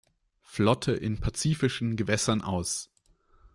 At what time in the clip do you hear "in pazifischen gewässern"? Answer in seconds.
0.93-2.41